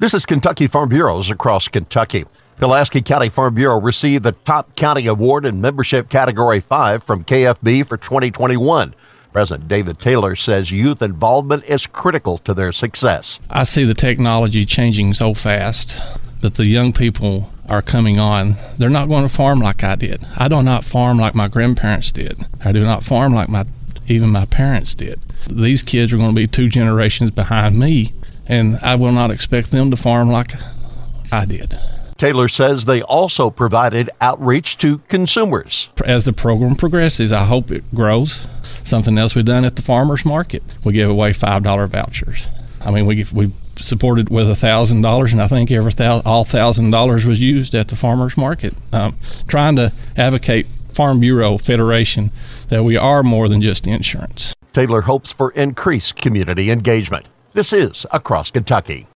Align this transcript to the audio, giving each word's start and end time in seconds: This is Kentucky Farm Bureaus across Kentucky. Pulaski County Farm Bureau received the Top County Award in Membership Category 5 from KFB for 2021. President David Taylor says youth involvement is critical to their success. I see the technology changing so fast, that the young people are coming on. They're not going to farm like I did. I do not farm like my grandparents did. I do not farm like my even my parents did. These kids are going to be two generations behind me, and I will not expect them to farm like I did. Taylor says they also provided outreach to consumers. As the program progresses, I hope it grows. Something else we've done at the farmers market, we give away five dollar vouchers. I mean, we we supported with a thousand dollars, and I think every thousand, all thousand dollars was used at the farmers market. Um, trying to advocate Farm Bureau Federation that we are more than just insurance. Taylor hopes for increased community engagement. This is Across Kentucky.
This 0.00 0.14
is 0.14 0.26
Kentucky 0.26 0.68
Farm 0.68 0.90
Bureaus 0.90 1.28
across 1.28 1.66
Kentucky. 1.66 2.24
Pulaski 2.58 3.02
County 3.02 3.28
Farm 3.28 3.56
Bureau 3.56 3.80
received 3.80 4.22
the 4.22 4.30
Top 4.30 4.76
County 4.76 5.08
Award 5.08 5.44
in 5.44 5.60
Membership 5.60 6.08
Category 6.08 6.60
5 6.60 7.02
from 7.02 7.24
KFB 7.24 7.84
for 7.84 7.96
2021. 7.96 8.94
President 9.32 9.66
David 9.66 9.98
Taylor 9.98 10.36
says 10.36 10.70
youth 10.70 11.02
involvement 11.02 11.64
is 11.64 11.88
critical 11.88 12.38
to 12.38 12.54
their 12.54 12.70
success. 12.70 13.40
I 13.50 13.64
see 13.64 13.82
the 13.82 13.92
technology 13.92 14.64
changing 14.64 15.14
so 15.14 15.34
fast, 15.34 16.00
that 16.42 16.54
the 16.54 16.68
young 16.68 16.92
people 16.92 17.52
are 17.68 17.82
coming 17.82 18.20
on. 18.20 18.54
They're 18.78 18.88
not 18.88 19.08
going 19.08 19.24
to 19.24 19.28
farm 19.28 19.58
like 19.58 19.82
I 19.82 19.96
did. 19.96 20.24
I 20.36 20.46
do 20.46 20.62
not 20.62 20.84
farm 20.84 21.18
like 21.18 21.34
my 21.34 21.48
grandparents 21.48 22.12
did. 22.12 22.38
I 22.64 22.70
do 22.70 22.84
not 22.84 23.02
farm 23.02 23.34
like 23.34 23.48
my 23.48 23.66
even 24.06 24.30
my 24.30 24.44
parents 24.44 24.94
did. 24.94 25.20
These 25.50 25.82
kids 25.82 26.12
are 26.12 26.18
going 26.18 26.34
to 26.34 26.40
be 26.40 26.46
two 26.46 26.68
generations 26.68 27.32
behind 27.32 27.80
me, 27.80 28.12
and 28.48 28.78
I 28.82 28.94
will 28.96 29.12
not 29.12 29.30
expect 29.30 29.70
them 29.70 29.90
to 29.90 29.96
farm 29.96 30.30
like 30.30 30.52
I 31.30 31.44
did. 31.44 31.78
Taylor 32.16 32.48
says 32.48 32.84
they 32.84 33.00
also 33.02 33.48
provided 33.48 34.10
outreach 34.20 34.76
to 34.78 34.98
consumers. 35.08 35.88
As 36.04 36.24
the 36.24 36.32
program 36.32 36.74
progresses, 36.74 37.30
I 37.30 37.44
hope 37.44 37.70
it 37.70 37.84
grows. 37.94 38.48
Something 38.82 39.16
else 39.18 39.36
we've 39.36 39.44
done 39.44 39.64
at 39.64 39.76
the 39.76 39.82
farmers 39.82 40.24
market, 40.24 40.62
we 40.82 40.94
give 40.94 41.08
away 41.08 41.32
five 41.32 41.62
dollar 41.62 41.86
vouchers. 41.86 42.48
I 42.80 42.90
mean, 42.90 43.06
we 43.06 43.24
we 43.32 43.52
supported 43.76 44.30
with 44.30 44.50
a 44.50 44.56
thousand 44.56 45.02
dollars, 45.02 45.32
and 45.32 45.40
I 45.40 45.46
think 45.46 45.70
every 45.70 45.92
thousand, 45.92 46.26
all 46.26 46.42
thousand 46.42 46.90
dollars 46.90 47.24
was 47.24 47.40
used 47.40 47.74
at 47.74 47.88
the 47.88 47.96
farmers 47.96 48.36
market. 48.36 48.74
Um, 48.92 49.16
trying 49.46 49.76
to 49.76 49.92
advocate 50.16 50.66
Farm 50.66 51.20
Bureau 51.20 51.58
Federation 51.58 52.32
that 52.68 52.82
we 52.82 52.96
are 52.96 53.22
more 53.22 53.48
than 53.48 53.62
just 53.62 53.86
insurance. 53.86 54.54
Taylor 54.72 55.02
hopes 55.02 55.32
for 55.32 55.52
increased 55.52 56.16
community 56.16 56.70
engagement. 56.70 57.26
This 57.58 57.72
is 57.72 58.06
Across 58.12 58.52
Kentucky. 58.52 59.04